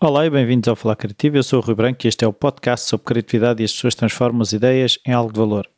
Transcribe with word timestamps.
Olá 0.00 0.24
e 0.24 0.30
bem-vindos 0.30 0.66
ao 0.66 0.74
Falar 0.74 0.96
Criativo. 0.96 1.36
Eu 1.36 1.42
sou 1.42 1.58
o 1.58 1.62
Rui 1.62 1.74
Branco 1.74 2.06
e 2.06 2.08
este 2.08 2.24
é 2.24 2.28
o 2.28 2.32
podcast 2.32 2.88
sobre 2.88 3.04
criatividade 3.04 3.60
e 3.62 3.66
as 3.66 3.72
pessoas 3.72 3.94
transformam 3.94 4.40
as 4.40 4.54
ideias 4.54 4.98
em 5.06 5.12
algo 5.12 5.30
de 5.30 5.38
valor. 5.38 5.68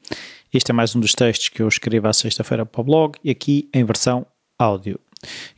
Este 0.54 0.71
é 0.71 0.74
mais 0.74 0.95
um 0.95 1.00
dos 1.00 1.12
textos 1.12 1.48
que 1.48 1.61
eu 1.61 1.66
escrevo 1.66 2.06
à 2.06 2.12
sexta-feira 2.12 2.64
para 2.64 2.80
o 2.80 2.84
blog 2.84 3.18
e 3.24 3.30
aqui 3.30 3.68
em 3.74 3.84
versão 3.84 4.24
áudio. 4.56 5.00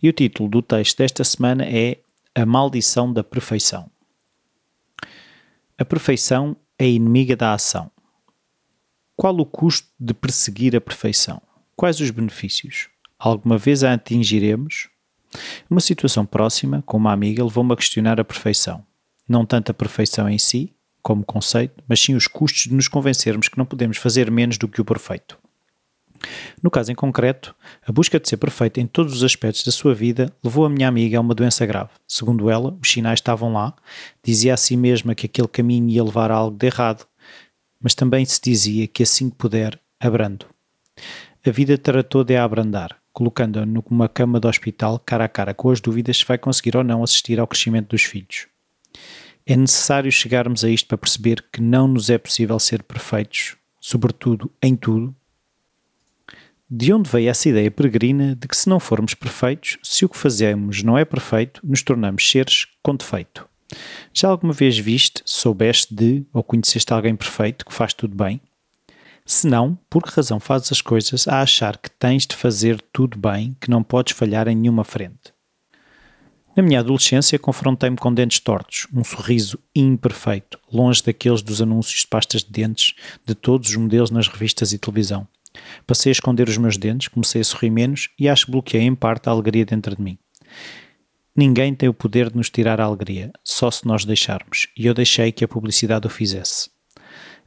E 0.03 0.09
o 0.09 0.13
título 0.15 0.49
do 0.49 0.63
texto 0.63 0.97
desta 0.97 1.25
semana 1.25 1.67
é 1.67 1.99
A 2.35 2.47
Maldição 2.47 3.13
da 3.13 3.23
Perfeição. 3.23 3.91
A 5.77 5.85
perfeição 5.85 6.57
é 6.79 6.89
inimiga 6.89 7.37
da 7.37 7.53
ação. 7.53 7.91
Qual 9.15 9.39
o 9.39 9.45
custo 9.45 9.89
de 10.01 10.15
perseguir 10.15 10.75
a 10.75 10.81
perfeição? 10.81 11.43
Quais 11.77 12.01
os 12.01 12.11
benefícios? 12.11 12.89
Alguma 13.25 13.57
vez 13.57 13.85
a 13.85 13.93
atingiremos? 13.93 14.89
Uma 15.71 15.81
situação 15.81 16.27
próxima, 16.27 16.83
com 16.85 16.97
uma 16.97 17.13
amiga, 17.13 17.45
levou-me 17.45 17.73
a 17.73 17.77
questionar 17.77 18.19
a 18.19 18.25
perfeição. 18.25 18.85
Não 19.29 19.47
tanto 19.47 19.71
a 19.71 19.75
perfeição 19.75 20.29
em 20.29 20.39
si, 20.39 20.75
como 21.01 21.25
conceito, 21.25 21.85
mas 21.87 22.01
sim 22.01 22.17
os 22.17 22.27
custos 22.27 22.65
de 22.65 22.75
nos 22.75 22.89
convencermos 22.89 23.47
que 23.47 23.57
não 23.57 23.65
podemos 23.65 23.97
fazer 23.97 24.29
menos 24.29 24.59
do 24.59 24.67
que 24.67 24.81
o 24.81 24.85
perfeito. 24.85 25.39
No 26.61 26.69
caso 26.69 26.91
em 26.91 26.97
concreto, 26.97 27.55
a 27.87 27.93
busca 27.93 28.19
de 28.19 28.29
ser 28.29 28.39
perfeita 28.39 28.81
em 28.81 28.89
todos 28.89 29.15
os 29.15 29.23
aspectos 29.23 29.63
da 29.63 29.71
sua 29.71 29.95
vida 29.95 30.35
levou 30.43 30.67
a 30.67 30.69
minha 30.69 30.89
amiga 30.89 31.17
a 31.17 31.21
uma 31.21 31.33
doença 31.33 31.65
grave. 31.65 31.91
Segundo 32.09 32.51
ela, 32.51 32.77
os 32.83 32.91
sinais 32.91 33.19
estavam 33.21 33.53
lá, 33.53 33.73
dizia 34.21 34.55
a 34.55 34.57
si 34.57 34.77
mesma 34.77 35.15
que 35.15 35.27
aquele 35.27 35.47
caminho 35.47 35.89
ia 35.89 36.03
levar 36.03 36.33
a 36.33 36.35
algo 36.35 36.59
de 36.59 36.67
errado, 36.67 37.07
mas 37.81 37.95
também 37.95 38.25
se 38.25 38.41
dizia 38.43 38.89
que 38.89 39.05
assim 39.05 39.31
que 39.31 39.37
puder, 39.37 39.79
abrando. 40.01 40.45
A 41.47 41.51
vida 41.53 41.79
tratou 41.79 42.25
de 42.25 42.35
a 42.35 42.43
abrandar, 42.43 43.02
colocando-a 43.13 43.67
numa 43.67 44.09
cama 44.09 44.41
de 44.41 44.47
hospital 44.47 44.99
cara 44.99 45.25
a 45.25 45.29
cara 45.29 45.55
com 45.55 45.71
as 45.71 45.81
dúvidas 45.81 46.19
se 46.19 46.25
vai 46.25 46.39
conseguir 46.39 46.77
ou 46.77 46.85
não 46.85 47.03
assistir 47.03 47.39
ao 47.39 47.47
crescimento 47.47 47.91
dos 47.91 48.03
filhos. 48.03 48.47
É 49.45 49.57
necessário 49.57 50.11
chegarmos 50.11 50.65
a 50.65 50.71
isto 50.71 50.87
para 50.87 50.99
perceber 50.99 51.45
que 51.53 51.61
não 51.61 51.89
nos 51.89 52.09
é 52.09 52.17
possível 52.17 52.59
ser 52.59 52.83
perfeitos, 52.83 53.57
sobretudo 53.81 54.51
em 54.63 54.77
tudo. 54.77 55.15
De 56.71 56.93
onde 56.93 57.11
veio 57.11 57.29
essa 57.29 57.49
ideia 57.49 57.71
peregrina 57.71 58.35
de 58.35 58.49
que 58.49 58.57
se 58.57 58.69
não 58.69 58.81
formos 58.81 59.15
perfeitos, 59.15 59.79
se 59.83 60.05
o 60.05 60.09
que 60.09 60.17
fazemos 60.17 60.83
não 60.83 60.97
é 60.97 61.05
perfeito, 61.05 61.61
nos 61.63 61.83
tornamos 61.83 62.31
seres 62.31 62.67
com 62.83 62.97
defeito? 62.97 63.47
Já 64.13 64.29
alguma 64.29 64.53
vez 64.53 64.79
viste, 64.79 65.23
soubeste 65.25 65.95
de 65.95 66.25
ou 66.33 66.43
conheceste 66.43 66.93
alguém 66.93 67.17
perfeito 67.17 67.67
que 67.67 67.73
faz 67.73 67.93
tudo 67.93 68.15
bem? 68.15 68.41
Se 69.33 69.47
não, 69.47 69.79
por 69.89 70.03
que 70.03 70.15
razão 70.15 70.39
fazes 70.39 70.71
as 70.73 70.83
coisas 70.83 71.27
a 71.27 71.41
achar 71.41 71.79
que 71.79 71.91
tens 71.91 72.27
de 72.27 72.37
fazer 72.37 72.79
tudo 72.93 73.17
bem, 73.17 73.57
que 73.59 73.71
não 73.71 73.83
podes 73.83 74.15
falhar 74.15 74.47
em 74.47 74.55
nenhuma 74.55 74.85
frente? 74.85 75.33
Na 76.55 76.63
minha 76.63 76.81
adolescência, 76.81 77.39
confrontei-me 77.39 77.97
com 77.97 78.13
dentes 78.13 78.41
tortos, 78.41 78.87
um 78.93 79.03
sorriso 79.03 79.59
imperfeito, 79.75 80.61
longe 80.71 81.03
daqueles 81.03 81.41
dos 81.41 81.63
anúncios 81.63 82.03
de 82.03 82.09
pastas 82.09 82.45
de 82.45 82.51
dentes 82.51 82.95
de 83.25 83.35
todos 83.35 83.71
os 83.71 83.77
modelos 83.77 84.11
nas 84.11 84.29
revistas 84.29 84.75
e 84.75 84.79
televisão. 84.79 85.27
Passei 85.87 86.11
a 86.11 86.13
esconder 86.13 86.47
os 86.47 86.59
meus 86.59 86.77
dentes, 86.77 87.09
comecei 87.09 87.41
a 87.41 87.45
sorrir 87.45 87.71
menos 87.71 88.11
e 88.19 88.29
acho 88.29 88.45
que 88.45 88.53
bloqueei 88.53 88.83
em 88.83 88.95
parte 88.95 89.31
a 89.31 89.33
alegria 89.33 89.65
dentro 89.65 89.97
de 89.97 90.03
mim. 90.03 90.19
Ninguém 91.35 91.75
tem 91.75 91.89
o 91.89 91.95
poder 91.95 92.29
de 92.29 92.37
nos 92.37 92.51
tirar 92.51 92.83
a 92.83 92.85
alegria, 92.85 93.33
só 93.43 93.71
se 93.71 93.87
nós 93.87 94.05
deixarmos, 94.05 94.69
e 94.77 94.85
eu 94.85 94.93
deixei 94.93 95.33
que 95.33 95.43
a 95.43 95.49
publicidade 95.49 96.07
o 96.07 96.11
fizesse. 96.11 96.72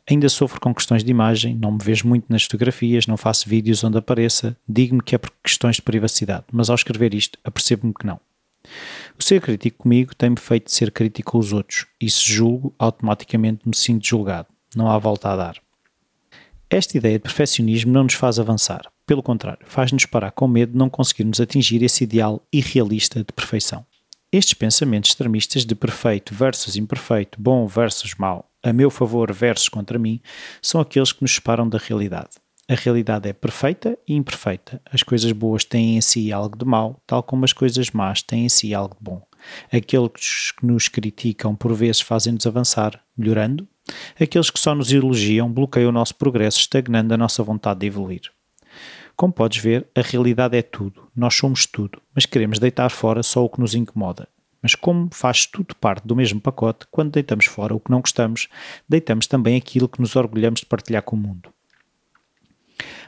Ainda 0.08 0.30
sofro 0.30 0.62
com 0.62 0.74
questões 0.74 1.04
de 1.04 1.10
imagem, 1.10 1.56
não 1.56 1.72
me 1.72 1.80
vejo 1.82 2.08
muito 2.08 2.26
nas 2.30 2.44
fotografias, 2.44 3.08
não 3.08 3.18
faço 3.18 3.50
vídeos 3.50 3.84
onde 3.84 3.98
apareça, 3.98 4.56
digo-me 4.70 5.02
que 5.02 5.16
é 5.16 5.18
por 5.18 5.32
questões 5.44 5.78
de 5.78 5.82
privacidade, 5.82 6.46
mas 6.52 6.70
ao 6.70 6.76
escrever 6.76 7.16
isto, 7.16 7.40
apercebo-me 7.44 7.94
que 7.94 8.06
não. 8.06 8.20
O 9.18 9.24
ser 9.24 9.42
crítico 9.42 9.84
comigo 9.84 10.14
tem-me 10.16 10.38
feito 10.38 10.72
ser 10.72 10.92
crítico 10.92 11.32
com 11.32 11.40
os 11.40 11.52
outros, 11.52 11.88
e 12.00 12.08
se 12.08 12.24
julgo, 12.24 12.74
automaticamente 12.78 13.68
me 13.68 13.76
sinto 13.76 14.06
julgado. 14.06 14.48
Não 14.76 14.92
há 14.92 14.98
volta 15.00 15.30
a 15.30 15.36
dar. 15.36 15.56
Esta 16.70 16.98
ideia 16.98 17.18
de 17.18 17.24
perfeccionismo 17.24 17.92
não 17.92 18.04
nos 18.04 18.14
faz 18.14 18.38
avançar. 18.38 18.92
Pelo 19.08 19.24
contrário, 19.24 19.66
faz-nos 19.66 20.06
parar 20.06 20.32
com 20.32 20.48
medo 20.48 20.74
de 20.74 20.78
não 20.78 20.90
conseguirmos 20.90 21.40
atingir 21.40 21.82
esse 21.84 22.04
ideal 22.04 22.44
irrealista 22.52 23.20
de 23.20 23.32
perfeição. 23.34 23.86
Estes 24.32 24.56
pensamentos 24.56 25.12
extremistas 25.12 25.66
de 25.66 25.76
perfeito 25.76 26.34
versus 26.34 26.76
imperfeito, 26.76 27.40
bom 27.40 27.66
versus 27.68 28.16
mau, 28.16 28.50
a 28.66 28.74
meu 28.74 28.90
favor 28.90 29.32
versus 29.32 29.70
contra 29.70 30.00
mim, 30.00 30.20
são 30.60 30.82
aqueles 30.82 31.12
que 31.12 31.22
nos 31.22 31.36
separam 31.36 31.70
da 31.70 31.78
realidade. 31.78 32.32
A 32.68 32.74
realidade 32.74 33.30
é 33.30 33.34
perfeita 33.34 33.96
e 34.08 34.16
imperfeita. 34.16 34.82
As 34.92 35.04
coisas 35.04 35.32
boas 35.32 35.64
têm 35.64 35.98
em 35.98 36.02
si 36.02 36.34
algo 36.34 36.58
de 36.58 36.66
mau, 36.66 37.00
tal 37.06 37.22
como 37.22 37.46
as 37.46 37.54
coisas 37.54 37.92
más 37.92 38.24
têm 38.24 38.46
em 38.46 38.50
si 38.50 38.74
algo 38.74 38.96
de 38.96 39.04
bom. 39.04 39.22
Aqueles 39.72 40.52
que 40.52 40.66
nos 40.66 40.88
criticam 40.88 41.56
por 41.56 41.76
vezes 41.76 42.02
fazem-nos 42.02 42.48
avançar, 42.48 43.00
melhorando. 43.16 43.68
Aqueles 44.20 44.50
que 44.50 44.60
só 44.60 44.74
nos 44.74 44.92
elogiam 44.92 45.52
bloqueiam 45.52 45.90
o 45.90 45.94
nosso 45.94 46.16
progresso, 46.16 46.60
estagnando 46.60 47.14
a 47.14 47.18
nossa 47.18 47.44
vontade 47.44 47.82
de 47.82 47.86
evoluir. 47.86 48.32
Como 49.16 49.32
podes 49.32 49.62
ver, 49.62 49.88
a 49.96 50.02
realidade 50.02 50.58
é 50.58 50.64
tudo, 50.64 51.08
nós 51.16 51.36
somos 51.36 51.68
tudo, 51.68 52.02
mas 52.16 52.26
queremos 52.26 52.58
deitar 52.58 52.90
fora 52.90 53.22
só 53.22 53.46
o 53.46 53.50
que 53.50 53.62
nos 53.62 53.76
incomoda. 53.76 54.28
Mas 54.66 54.74
como 54.74 55.10
faz 55.12 55.46
tudo 55.46 55.76
parte 55.76 56.08
do 56.08 56.16
mesmo 56.16 56.42
pacote, 56.42 56.88
quando 56.90 57.12
deitamos 57.12 57.46
fora 57.46 57.76
o 57.76 57.80
que 57.80 57.92
não 57.92 58.02
gostamos, 58.02 58.48
deitamos 58.90 59.28
também 59.28 59.56
aquilo 59.56 59.88
que 59.88 60.02
nos 60.02 60.16
orgulhamos 60.16 60.62
de 60.62 60.66
partilhar 60.66 61.04
com 61.04 61.16
o 61.16 61.20
mundo. 61.20 61.54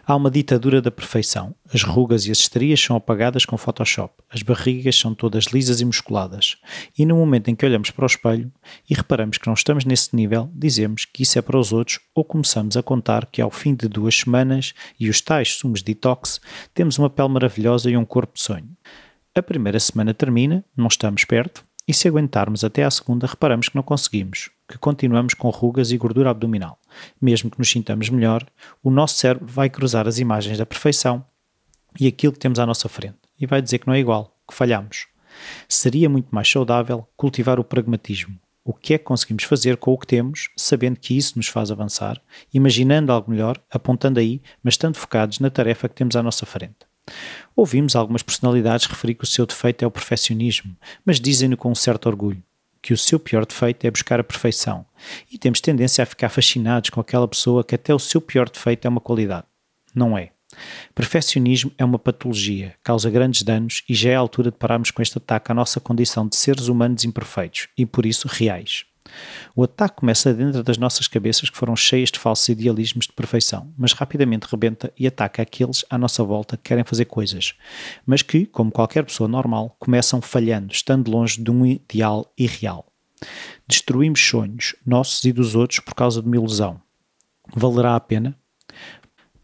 Há 0.06 0.16
uma 0.16 0.30
ditadura 0.30 0.84
da 0.84 0.92
perfeição. 0.92 1.56
As 1.74 1.82
rugas 1.82 2.28
e 2.28 2.32
as 2.32 2.38
estrias 2.38 2.80
são 2.80 2.96
apagadas 2.96 3.44
com 3.44 3.58
Photoshop. 3.58 4.14
As 4.30 4.44
barrigas 4.44 4.96
são 4.96 5.16
todas 5.16 5.46
lisas 5.46 5.82
e 5.82 5.86
musculadas. 5.86 6.58
E 6.96 7.08
no 7.08 7.16
momento 7.16 7.50
em 7.50 7.56
que 7.56 7.66
olhamos 7.66 7.90
para 7.90 8.04
o 8.04 8.06
espelho 8.06 8.52
e 8.88 8.94
reparamos 8.94 9.40
que 9.40 9.48
não 9.48 9.56
estamos 9.56 9.84
nesse 9.84 10.16
nível, 10.16 10.52
dizemos 10.54 11.06
que 11.06 11.24
isso 11.24 11.40
é 11.40 11.42
para 11.42 11.58
os 11.58 11.74
outros 11.74 12.00
ou 12.14 12.24
começamos 12.24 12.78
a 12.78 12.84
contar 12.84 13.26
que 13.26 13.42
ao 13.42 13.50
fim 13.50 13.74
de 13.74 13.88
duas 13.88 14.16
semanas 14.16 14.76
e 15.00 15.10
os 15.10 15.22
tais 15.22 15.54
sumos 15.56 15.80
de 15.80 15.96
detox, 15.96 16.40
temos 16.76 17.00
uma 17.00 17.10
pele 17.10 17.30
maravilhosa 17.30 17.90
e 17.90 17.98
um 17.98 18.06
corpo 18.06 18.36
de 18.36 18.44
sonho. 18.44 18.78
A 19.38 19.44
primeira 19.44 19.80
semana 19.80 20.16
termina, 20.16 20.66
não 20.76 20.88
estamos 20.88 21.24
perto, 21.24 21.64
e 21.88 21.94
se 21.94 22.08
aguentarmos 22.08 22.64
até 22.64 22.84
à 22.84 22.90
segunda, 22.90 23.28
reparamos 23.28 23.70
que 23.70 23.76
não 23.76 23.84
conseguimos, 23.84 24.50
que 24.68 24.80
continuamos 24.80 25.36
com 25.36 25.48
rugas 25.52 25.92
e 25.92 25.98
gordura 25.98 26.32
abdominal. 26.32 26.80
Mesmo 27.22 27.52
que 27.52 27.60
nos 27.60 27.70
sintamos 27.70 28.10
melhor, 28.10 28.44
o 28.84 28.90
nosso 28.90 29.14
cérebro 29.14 29.46
vai 29.46 29.70
cruzar 29.70 30.08
as 30.08 30.18
imagens 30.18 30.58
da 30.58 30.66
perfeição 30.66 31.24
e 32.00 32.08
aquilo 32.08 32.34
que 32.34 32.40
temos 32.40 32.58
à 32.58 32.66
nossa 32.66 32.90
frente 32.90 33.20
e 33.40 33.46
vai 33.46 33.62
dizer 33.62 33.78
que 33.78 33.86
não 33.86 33.94
é 33.94 34.00
igual, 34.00 34.36
que 34.50 34.56
falhamos. 34.56 35.06
Seria 35.70 36.10
muito 36.10 36.34
mais 36.34 36.50
saudável 36.50 37.08
cultivar 37.16 37.60
o 37.60 37.64
pragmatismo. 37.64 38.40
O 38.66 38.74
que 38.74 38.96
é 38.96 38.98
que 38.98 39.04
conseguimos 39.04 39.44
fazer 39.44 39.78
com 39.78 39.94
o 39.94 40.00
que 40.00 40.08
temos, 40.08 40.50
sabendo 40.58 41.00
que 41.00 41.16
isso 41.16 41.38
nos 41.38 41.48
faz 41.48 41.70
avançar, 41.70 42.20
imaginando 42.52 43.12
algo 43.12 43.30
melhor, 43.30 43.62
apontando 43.70 44.20
aí, 44.20 44.42
mas 44.64 44.74
estando 44.74 44.96
focados 44.96 45.38
na 45.38 45.52
tarefa 45.52 45.88
que 45.88 45.94
temos 45.94 46.16
à 46.16 46.24
nossa 46.24 46.44
frente. 46.44 46.87
Ouvimos 47.56 47.96
algumas 47.96 48.22
personalidades 48.22 48.86
referir 48.86 49.16
que 49.16 49.24
o 49.24 49.28
seu 49.28 49.46
defeito 49.46 49.84
é 49.84 49.88
o 49.88 49.92
perfeccionismo, 49.92 50.76
mas 51.06 51.20
dizem-no 51.20 51.58
com 51.58 51.72
um 51.72 51.76
certo 51.76 52.08
orgulho, 52.08 52.42
que 52.82 52.94
o 52.94 52.98
seu 52.98 53.20
pior 53.20 53.46
defeito 53.46 53.86
é 53.86 53.92
buscar 53.92 54.20
a 54.20 54.24
perfeição. 54.24 54.86
E 55.32 55.38
temos 55.38 55.62
tendência 55.62 56.04
a 56.04 56.06
ficar 56.06 56.30
fascinados 56.30 56.90
com 56.90 57.02
aquela 57.02 57.28
pessoa 57.28 57.64
que 57.64 57.76
até 57.76 57.94
o 57.94 58.00
seu 58.00 58.22
pior 58.22 58.50
defeito 58.50 58.86
é 58.86 58.90
uma 58.90 59.02
qualidade. 59.02 59.46
Não 59.94 60.18
é. 60.18 60.32
Perfeccionismo 60.96 61.72
é 61.78 61.86
uma 61.86 62.00
patologia, 62.00 62.76
causa 62.84 63.10
grandes 63.10 63.44
danos 63.44 63.84
e 63.88 63.94
já 63.94 64.12
é 64.12 64.16
a 64.16 64.20
altura 64.20 64.52
de 64.52 64.58
pararmos 64.58 64.92
com 64.92 65.02
este 65.02 65.18
ataque 65.18 65.52
à 65.52 65.56
nossa 65.56 65.80
condição 65.80 66.28
de 66.28 66.36
seres 66.36 66.68
humanos 66.68 67.04
imperfeitos 67.04 67.68
e, 67.78 67.86
por 67.86 68.06
isso, 68.06 68.28
reais. 68.28 68.86
O 69.56 69.64
ataque 69.64 69.98
começa 69.98 70.34
dentro 70.34 70.64
das 70.64 70.78
nossas 70.78 71.08
cabeças 71.08 71.50
que 71.50 71.58
foram 71.58 71.76
cheias 71.76 72.12
de 72.12 72.20
falsos 72.20 72.50
idealismos 72.50 73.08
de 73.08 73.14
perfeição, 73.14 73.74
mas 73.78 73.94
rapidamente 73.94 74.48
rebenta 74.50 74.92
e 74.98 75.08
ataca 75.08 75.42
aqueles 75.42 75.86
à 75.90 75.98
nossa 75.98 76.24
volta 76.24 76.58
que 76.58 76.64
querem 76.64 76.84
fazer 76.84 77.06
coisas, 77.06 77.56
mas 78.06 78.22
que, 78.22 78.46
como 78.46 78.72
qualquer 78.72 79.04
pessoa 79.04 79.28
normal, 79.28 79.76
começam 79.80 80.22
falhando, 80.22 80.72
estando 80.72 81.10
longe 81.10 81.42
de 81.42 81.52
um 81.52 81.66
ideal 81.66 82.32
irreal. 82.38 82.86
Destruímos 83.68 84.22
sonhos, 84.22 84.76
nossos 84.86 85.24
e 85.24 85.32
dos 85.32 85.56
outros, 85.56 85.80
por 85.80 85.96
causa 85.96 86.22
de 86.22 86.28
uma 86.28 86.36
ilusão. 86.36 86.80
Valerá 87.56 87.96
a 87.96 88.00
pena? 88.00 88.38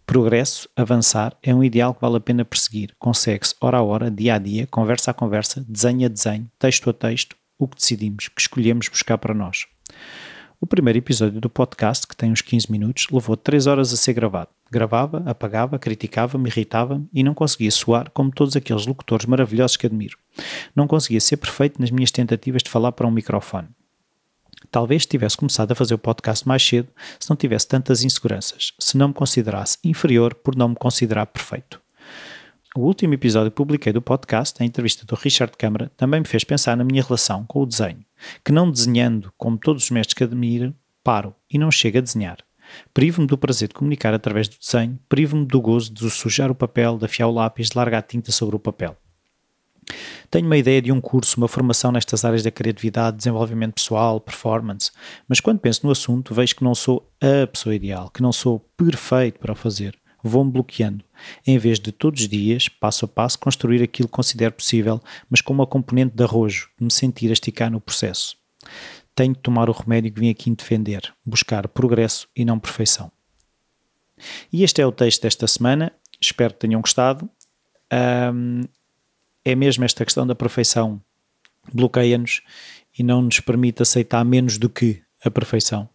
Progresso, 0.06 0.70
avançar, 0.76 1.36
é 1.42 1.56
um 1.56 1.64
ideal 1.64 1.94
que 1.94 2.02
vale 2.02 2.18
a 2.18 2.20
pena 2.20 2.44
perseguir. 2.44 2.94
Consegue-se 3.00 3.56
hora 3.62 3.78
a 3.78 3.82
hora, 3.82 4.12
dia 4.12 4.36
a 4.36 4.38
dia, 4.38 4.68
conversa 4.68 5.12
a 5.12 5.14
conversa, 5.14 5.66
desenho 5.68 6.06
a 6.06 6.10
desenho, 6.10 6.52
texto 6.60 6.90
a 6.90 6.94
texto, 6.94 7.36
o 7.58 7.68
que 7.68 7.78
decidimos, 7.78 8.28
que 8.28 8.42
escolhemos 8.42 8.88
buscar 8.88 9.18
para 9.18 9.34
nós. 9.34 9.66
O 10.64 10.66
primeiro 10.66 10.98
episódio 10.98 11.42
do 11.42 11.50
podcast, 11.50 12.08
que 12.08 12.16
tem 12.16 12.32
uns 12.32 12.40
15 12.40 12.72
minutos, 12.72 13.08
levou 13.12 13.36
3 13.36 13.68
horas 13.68 13.92
a 13.92 13.98
ser 13.98 14.14
gravado. 14.14 14.50
Gravava, 14.72 15.22
apagava, 15.26 15.78
criticava, 15.78 16.38
me 16.38 16.50
irritava 16.50 17.04
e 17.14 17.22
não 17.22 17.34
conseguia 17.34 17.70
soar 17.70 18.10
como 18.12 18.32
todos 18.32 18.56
aqueles 18.56 18.88
locutores 18.88 19.26
maravilhosos 19.26 19.76
que 19.76 19.86
admiro. 19.86 20.18
Não 20.74 20.88
conseguia 20.88 21.20
ser 21.20 21.36
perfeito 21.36 21.82
nas 21.82 21.92
minhas 21.92 22.12
tentativas 22.12 22.64
de 22.64 22.70
falar 22.70 22.94
para 22.94 23.06
um 23.06 23.12
microfone. 23.12 23.68
Talvez 24.72 25.06
tivesse 25.06 25.36
começado 25.36 25.74
a 25.74 25.76
fazer 25.76 25.96
o 25.96 26.00
podcast 26.00 26.48
mais 26.48 26.66
cedo 26.66 26.88
se 27.20 27.30
não 27.30 27.36
tivesse 27.36 27.68
tantas 27.68 28.04
inseguranças, 28.06 28.72
se 28.80 28.98
não 28.98 29.10
me 29.10 29.14
considerasse 29.14 29.78
inferior 29.84 30.34
por 30.34 30.56
não 30.56 30.70
me 30.70 30.76
considerar 30.76 31.26
perfeito. 31.26 31.83
O 32.76 32.82
último 32.82 33.14
episódio 33.14 33.52
que 33.52 33.58
publiquei 33.58 33.94
do 33.94 34.02
podcast, 34.02 34.62
a 34.62 34.66
entrevista 34.66 35.06
do 35.06 35.16
Richard 35.16 35.56
Câmara, 35.56 35.92
também 35.96 36.22
me 36.22 36.26
fez 36.26 36.44
pensar 36.44 36.76
na 36.76 36.84
minha 36.84 37.04
relação 37.04 37.46
com 37.46 37.62
o 37.62 37.66
desenho, 37.66 38.04
que 38.44 38.52
não 38.52 38.72
desenhando 38.72 39.32
como 39.38 39.60
todos 39.60 39.84
os 39.84 39.92
mestres 39.92 40.16
que 40.16 40.24
admiro, 40.24 40.74
paro 41.04 41.36
e 41.50 41.60
não 41.60 41.70
chego 41.70 42.00
a 42.00 42.02
desenhar. 42.02 42.38
Privo-me 42.92 43.28
do 43.28 43.38
prazer 43.38 43.68
de 43.68 43.76
comunicar 43.76 44.14
através 44.14 44.48
do 44.48 44.58
desenho, 44.58 44.98
privo-me 45.08 45.46
do 45.46 45.62
gozo 45.62 45.94
de 45.94 46.10
sujar 46.10 46.50
o 46.50 46.56
papel, 46.56 46.98
de 46.98 47.06
afiar 47.06 47.30
o 47.30 47.34
lápis, 47.34 47.70
de 47.70 47.78
largar 47.78 48.02
tinta 48.02 48.32
sobre 48.32 48.56
o 48.56 48.60
papel. 48.60 48.98
Tenho 50.32 50.48
uma 50.48 50.58
ideia 50.58 50.82
de 50.82 50.92
um 50.92 51.00
curso, 51.00 51.38
uma 51.38 51.48
formação 51.48 51.92
nestas 51.92 52.26
áreas 52.26 52.42
da 52.42 52.50
criatividade, 52.50 53.18
desenvolvimento 53.18 53.76
pessoal, 53.76 54.20
performance, 54.20 54.90
mas 55.28 55.40
quando 55.40 55.60
penso 55.60 55.86
no 55.86 55.92
assunto 55.92 56.34
vejo 56.34 56.56
que 56.56 56.64
não 56.64 56.74
sou 56.74 57.08
a 57.22 57.46
pessoa 57.46 57.76
ideal, 57.76 58.10
que 58.10 58.24
não 58.24 58.32
sou 58.32 58.60
perfeito 58.76 59.40
para 59.40 59.52
o 59.52 59.56
fazer. 59.56 59.96
Vou-me 60.24 60.50
bloqueando, 60.50 61.04
em 61.46 61.58
vez 61.58 61.80
de 61.80 61.92
todos 61.92 62.22
os 62.22 62.30
dias, 62.30 62.70
passo 62.70 63.04
a 63.04 63.08
passo, 63.08 63.38
construir 63.38 63.84
aquilo 63.84 64.08
que 64.08 64.14
considero 64.14 64.54
possível, 64.54 65.02
mas 65.30 65.42
com 65.42 65.52
uma 65.52 65.68
componente 65.68 66.16
de 66.16 66.24
arrojo, 66.24 66.70
de 66.78 66.86
me 66.86 66.92
sentir 66.92 67.30
a 67.30 67.34
esticar 67.34 67.70
no 67.70 67.82
processo. 67.82 68.38
Tenho 69.14 69.34
de 69.34 69.42
tomar 69.42 69.70
o 69.70 69.74
remédio 69.74 70.14
que 70.14 70.20
vim 70.20 70.30
aqui 70.30 70.50
defender, 70.50 71.14
buscar 71.26 71.68
progresso 71.68 72.28
e 72.34 72.46
não 72.46 72.58
perfeição. 72.58 73.12
E 74.52 74.64
este 74.64 74.82
é 74.82 74.88
o 74.88 74.92
texto 74.92 75.24
desta 75.24 75.46
semana, 75.46 75.92
espero 76.22 76.54
que 76.54 76.62
tenham 76.62 76.80
gostado. 76.80 77.30
Um, 78.34 78.62
é 79.44 79.56
mesmo 79.56 79.84
esta 79.84 80.06
questão 80.06 80.26
da 80.26 80.34
perfeição 80.34 81.02
bloqueia-nos 81.72 82.42
e 82.98 83.04
não 83.04 83.22
nos 83.22 83.40
permite 83.40 83.82
aceitar 83.82 84.24
menos 84.24 84.58
do 84.58 84.70
que 84.70 85.02
a 85.24 85.30
perfeição. 85.30 85.90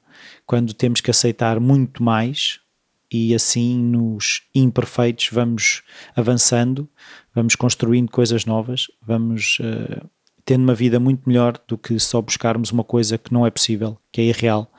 Quando 0.47 0.75
temos 0.75 1.01
que 1.01 1.11
aceitar 1.11 1.61
muito 1.61 2.03
mais 2.03 2.61
e 3.11 3.35
assim 3.35 3.79
nos 3.79 4.43
imperfeitos 4.55 5.31
vamos 5.33 5.83
avançando, 6.15 6.89
vamos 7.35 7.55
construindo 7.55 8.11
coisas 8.11 8.45
novas, 8.45 8.87
vamos 9.01 9.59
uh, 9.61 10.09
tendo 10.45 10.65
uma 10.65 10.75
vida 10.75 11.01
muito 11.01 11.29
melhor 11.29 11.59
do 11.67 11.77
que 11.77 11.99
só 11.99 12.21
buscarmos 12.21 12.71
uma 12.71 12.85
coisa 12.85 13.19
que 13.19 13.33
não 13.33 13.47
é 13.47 13.51
possível, 13.51 13.99
que 14.13 14.21
é 14.21 14.25
irreal, 14.25 14.71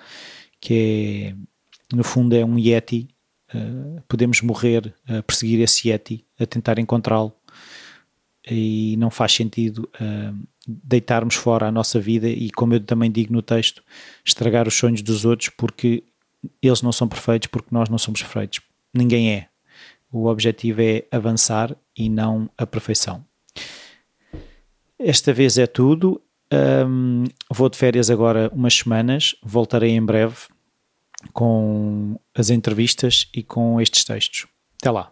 que 0.59 1.33
é, 1.33 1.95
no 1.95 2.03
fundo 2.03 2.35
é 2.35 2.43
um 2.45 2.57
Yeti. 2.57 3.07
Uh, 3.53 4.01
podemos 4.07 4.41
morrer 4.41 4.93
a 5.07 5.23
perseguir 5.23 5.59
esse 5.61 5.89
Yeti, 5.89 6.23
a 6.39 6.45
tentar 6.45 6.77
encontrá-lo 6.77 7.33
e 8.49 8.95
não 8.97 9.09
faz 9.09 9.33
sentido 9.33 9.89
uh, 9.95 10.47
deitarmos 10.67 11.35
fora 11.35 11.67
a 11.67 11.71
nossa 11.71 11.99
vida 11.99 12.27
e, 12.27 12.49
como 12.51 12.73
eu 12.73 12.79
também 12.79 13.11
digo 13.11 13.33
no 13.33 13.41
texto, 13.41 13.83
estragar 14.25 14.67
os 14.67 14.75
sonhos 14.75 15.01
dos 15.01 15.25
outros 15.25 15.49
porque 15.49 16.03
eles 16.61 16.81
não 16.81 16.91
são 16.91 17.07
perfeitos, 17.07 17.47
porque 17.47 17.69
nós 17.71 17.89
não 17.89 17.97
somos 17.97 18.21
perfeitos. 18.21 18.61
Ninguém 18.93 19.31
é. 19.31 19.47
O 20.11 20.27
objetivo 20.27 20.81
é 20.81 21.05
avançar 21.11 21.75
e 21.95 22.09
não 22.09 22.49
a 22.57 22.65
perfeição. 22.65 23.23
Esta 24.97 25.31
vez 25.31 25.57
é 25.57 25.67
tudo. 25.67 26.21
Um, 26.51 27.25
vou 27.49 27.69
de 27.69 27.77
férias 27.77 28.09
agora 28.09 28.49
umas 28.53 28.73
semanas, 28.73 29.35
voltarei 29.43 29.91
em 29.91 30.03
breve 30.03 30.35
com 31.31 32.19
as 32.33 32.49
entrevistas 32.49 33.29
e 33.33 33.43
com 33.43 33.79
estes 33.79 34.03
textos. 34.03 34.47
Até 34.81 34.89
lá. 34.89 35.11